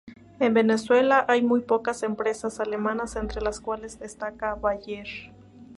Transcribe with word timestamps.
En 0.39 0.55
Venezuela 0.55 1.25
hay 1.29 1.43
muy 1.43 1.61
pocas 1.61 2.01
empresas 2.01 2.59
alemanas 2.59 3.15
entre 3.17 3.39
las 3.39 3.59
cuales 3.59 3.99
destaca 3.99 4.55
Bayer. 4.55 5.05